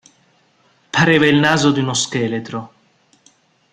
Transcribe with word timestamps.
Pareva 0.89 1.27
il 1.27 1.35
naso 1.35 1.71
d'uno 1.71 1.93
scheletro. 1.93 2.73